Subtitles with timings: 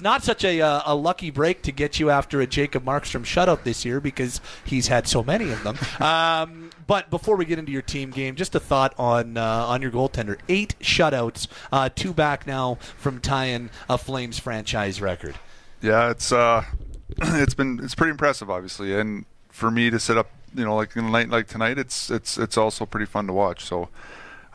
[0.00, 3.64] not such a, uh, a lucky break to get you after a Jacob Markstrom shutout
[3.64, 5.78] this year because he's had so many of them.
[6.00, 9.80] Um, but before we get into your team game, just a thought on uh, on
[9.80, 15.36] your goaltender: eight shutouts, uh, two back now from tying a Flames franchise record.
[15.82, 16.64] Yeah, it's uh,
[17.22, 20.96] it's been it's pretty impressive, obviously, and for me to sit up, you know, like
[20.96, 23.64] in a night like tonight, it's it's it's also pretty fun to watch.
[23.64, 23.88] So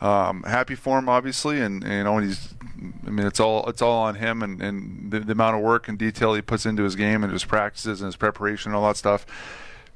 [0.00, 2.54] um, happy for him, obviously, and, and, you know he's.
[3.06, 5.88] I mean, it's all it's all on him and, and the, the, amount of work
[5.88, 8.86] and detail he puts into his game and his practices and his preparation and all
[8.86, 9.24] that stuff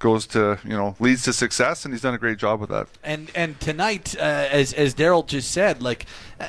[0.00, 2.88] goes to you know leads to success, and he's done a great job with that.
[3.04, 6.06] And and tonight, uh, as as Darryl just said, like
[6.40, 6.48] uh,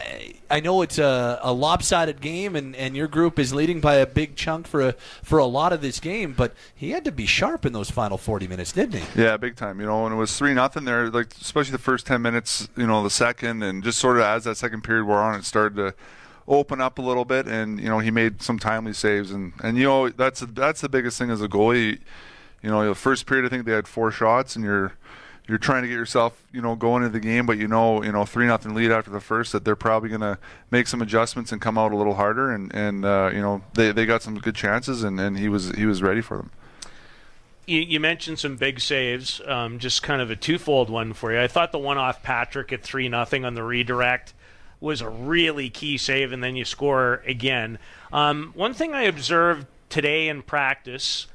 [0.50, 4.08] I know it's a, a lopsided game, and, and your group is leading by a
[4.08, 7.28] big chunk for a for a lot of this game, but he had to be
[7.28, 9.22] sharp in those final forty minutes, didn't he?
[9.22, 9.80] Yeah, big time.
[9.80, 12.88] You know, when it was three nothing there, like especially the first ten minutes, you
[12.88, 15.76] know, the second, and just sort of as that second period wore on, it started
[15.76, 15.94] to
[16.48, 19.78] open up a little bit, and you know he made some timely saves, and and
[19.78, 22.00] you know that's that's the biggest thing as a goalie
[22.62, 24.94] you know, the first period I think they had four shots, and you're
[25.48, 28.12] you're trying to get yourself, you know, going into the game, but you know, you
[28.12, 30.38] know, three nothing lead after the first that they're probably going to
[30.70, 33.92] make some adjustments and come out a little harder, and and uh, you know, they
[33.92, 36.52] they got some good chances, and and he was he was ready for them.
[37.68, 41.40] You, mentioned some big saves, um, just kind of a twofold one for you.
[41.40, 44.34] I thought the one off Patrick at three nothing on the redirect
[44.82, 47.80] was a really key save, and then you score again.
[48.12, 51.28] Um, one thing I observed today in practice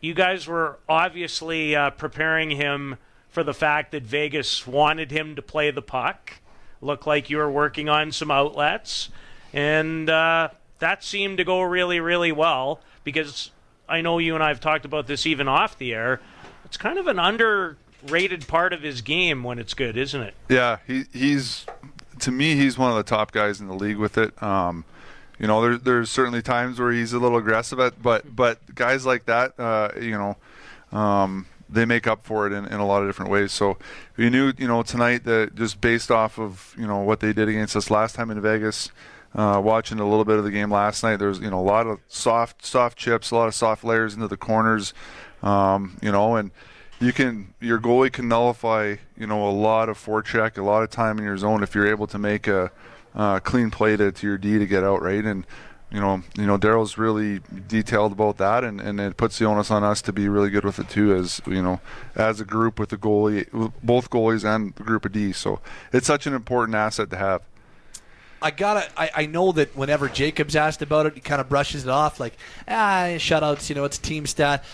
[0.00, 2.96] you guys were obviously uh, preparing him
[3.28, 6.34] for the fact that Vegas wanted him to play the puck.
[6.80, 9.10] Looked like you were working on some outlets,
[9.52, 13.50] and uh, that seemed to go really, really well because
[13.88, 16.20] I know you and I have talked about this even off the air.
[16.64, 20.34] It's kind of an underrated part of his game when it's good, isn't it?
[20.48, 21.66] Yeah, he, he's
[22.20, 24.40] to me he's one of the top guys in the league with it.
[24.42, 24.84] Um,
[25.38, 29.06] you know, there, there's certainly times where he's a little aggressive at, but but guys
[29.06, 30.36] like that, uh, you know,
[30.96, 33.52] um, they make up for it in, in a lot of different ways.
[33.52, 33.78] So
[34.16, 37.48] we knew, you know, tonight that just based off of you know what they did
[37.48, 38.90] against us last time in Vegas,
[39.34, 41.86] uh, watching a little bit of the game last night, there's you know a lot
[41.86, 44.92] of soft soft chips, a lot of soft layers into the corners,
[45.42, 46.50] um, you know, and
[47.00, 50.90] you can your goalie can nullify you know a lot of forecheck, a lot of
[50.90, 52.72] time in your zone if you're able to make a
[53.14, 55.46] uh, clean play to, to your D to get out right and
[55.90, 59.70] you know, you know, Darryl's really detailed about that, and, and it puts the onus
[59.70, 61.80] on us to be really good with it too, as you know,
[62.14, 63.48] as a group with the goalie,
[63.82, 65.32] both goalies and the group of D.
[65.32, 65.60] So
[65.92, 67.42] it's such an important asset to have.
[68.42, 68.88] I gotta.
[69.00, 72.20] I, I know that whenever Jacob's asked about it, he kind of brushes it off
[72.20, 72.36] like,
[72.68, 73.70] ah, shutouts.
[73.70, 74.64] You know, it's team stat.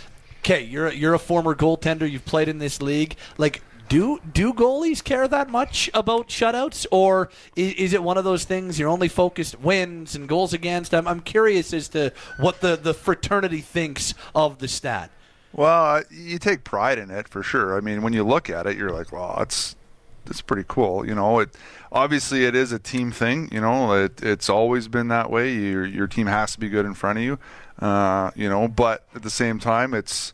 [0.40, 2.10] Okay, you're you're a former goaltender.
[2.10, 3.16] You've played in this league.
[3.38, 3.62] Like,
[3.94, 8.42] do do goalies care that much about shutouts, or is, is, it one of those
[8.42, 10.92] things you're only focused wins and goals against?
[10.92, 15.12] I'm, I'm curious as to what the the fraternity thinks of the stat.
[15.52, 17.76] Well, you take pride in it for sure.
[17.76, 19.76] I mean, when you look at it, you're like, well, it's
[20.26, 21.06] it's pretty cool.
[21.06, 21.56] You know, it
[21.92, 23.48] obviously it is a team thing.
[23.52, 25.54] You know, it, it's always been that way.
[25.54, 27.38] Your your team has to be good in front of you.
[27.78, 30.32] Uh, you know, but at the same time, it's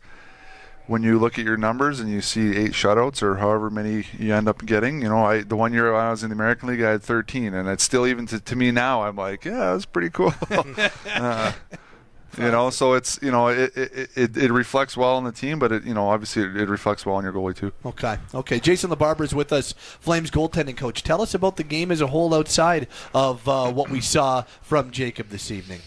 [0.87, 4.35] when you look at your numbers and you see eight shutouts or however many you
[4.35, 6.83] end up getting, you know, I the one year I was in the American League,
[6.83, 9.87] I had 13, and it's still even to, to me now, I'm like, yeah, that's
[9.87, 10.35] pretty cool.
[11.07, 11.53] uh,
[12.39, 15.59] you know, so it's you know it, it, it, it, reflects well on the team,
[15.59, 17.73] but it you know obviously it, it reflects well on your goalie too.
[17.85, 18.61] Okay, okay.
[18.61, 21.03] Jason LaBarbera is with us, Flames goaltending coach.
[21.03, 24.91] Tell us about the game as a whole outside of uh, what we saw from
[24.93, 25.81] Jacob this evening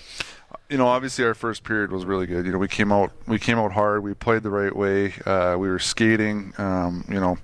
[0.69, 2.46] you know, obviously our first period was really good.
[2.46, 4.03] You know, we came out we came out hard.
[4.03, 5.13] We played the right way.
[5.25, 6.53] Uh, we were skating.
[6.57, 7.38] Um, you know,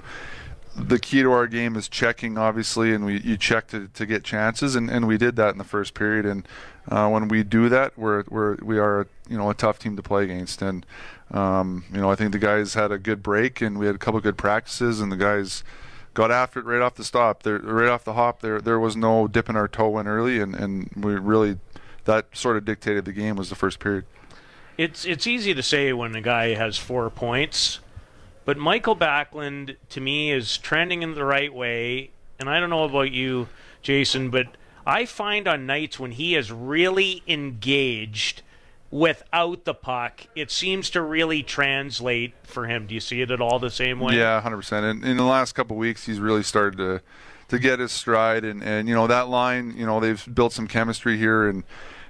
[0.76, 4.24] the key to our game is checking, obviously, and we you check to, to get
[4.24, 6.26] chances, and, and we did that in the first period.
[6.26, 6.48] And
[6.88, 10.04] uh, when we do that, we're we're we are you know a tough team to
[10.04, 10.62] play against.
[10.62, 10.86] And
[11.32, 14.00] um, you know, I think the guys had a good break, and we had a
[14.00, 15.64] couple good practices, and the guys
[16.14, 17.44] got after it right off the stop.
[17.44, 20.56] There, right off the hop, there there was no dipping our toe in early, and,
[20.56, 21.58] and we really
[22.06, 24.06] that sort of dictated the game was the first period.
[24.78, 27.80] It's it's easy to say when a guy has four points,
[28.46, 32.12] but Michael Backlund to me is trending in the right way.
[32.40, 33.50] And I don't know about you,
[33.82, 34.48] Jason, but
[34.86, 38.42] I find on nights when he is really engaged
[38.92, 42.88] without the puck, it seems to really translate for him.
[42.88, 44.16] Do you see it at all the same way?
[44.16, 44.86] Yeah, hundred percent.
[44.86, 47.02] And in the last couple of weeks, he's really started to
[47.50, 50.68] to get his stride, and and you know that line, you know they've built some
[50.68, 51.64] chemistry here, and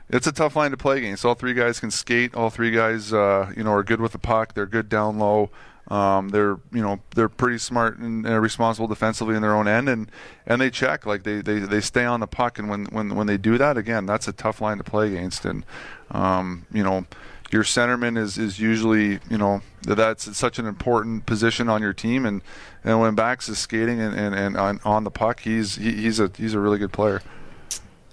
[0.10, 1.24] it's a tough line to play against.
[1.26, 2.36] All three guys can skate.
[2.36, 4.54] All three guys, uh, you know, are good with the puck.
[4.54, 5.50] They're good down low.
[5.90, 9.90] Um, they're you know they're pretty smart and uh, responsible defensively in their own end,
[9.90, 10.12] and
[10.46, 13.26] and they check like they, they, they stay on the puck, and when, when when
[13.26, 15.66] they do that again, that's a tough line to play against, and
[16.12, 17.06] um, you know
[17.52, 22.24] your centerman is, is usually you know that's such an important position on your team,
[22.24, 22.44] and,
[22.84, 26.20] and when Bax is skating and, and, and on, on the puck, he's he, he's
[26.20, 27.24] a he's a really good player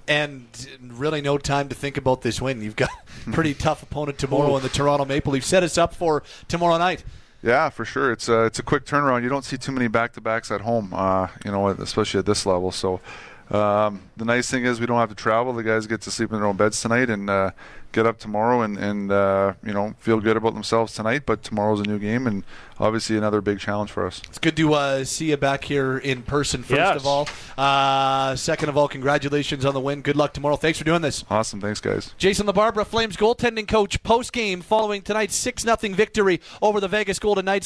[0.09, 0.47] and
[0.81, 2.63] really no time to think about this win.
[2.63, 2.91] You've got
[3.27, 5.47] a pretty tough opponent tomorrow in the Toronto Maple Leafs.
[5.47, 7.05] Set us up for tomorrow night.
[7.43, 8.13] Yeah, for sure.
[8.13, 9.23] It's a it's a quick turnaround.
[9.23, 12.27] You don't see too many back to backs at home, uh, you know, especially at
[12.27, 12.73] this level.
[12.73, 13.01] So
[13.51, 15.53] um, the nice thing is we don't have to travel.
[15.53, 17.51] The guys get to sleep in their own beds tonight and uh,
[17.97, 21.23] get up tomorrow and, and uh, you know feel good about themselves tonight.
[21.27, 22.45] But tomorrow's a new game and
[22.79, 24.21] obviously another big challenge for us.
[24.29, 26.63] It's good to uh, see you back here in person.
[26.63, 26.97] First yes.
[26.97, 30.03] of all, uh, second of all, congratulations on the win.
[30.03, 30.57] Good luck tomorrow.
[30.57, 31.25] Thanks for doing this.
[31.31, 31.61] Awesome.
[31.61, 32.15] Thanks, guys.
[32.19, 37.19] Jason LaBarbera, Flames goaltending coach, post game following tonight's six 0 victory over the Vegas
[37.19, 37.65] Golden Knights.